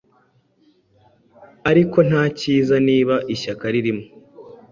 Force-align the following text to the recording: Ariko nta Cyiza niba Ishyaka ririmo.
Ariko 1.69 1.97
nta 2.09 2.23
Cyiza 2.37 2.75
niba 2.87 3.15
Ishyaka 3.33 3.65
ririmo. 3.73 4.05